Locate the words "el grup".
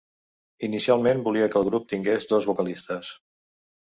1.61-1.85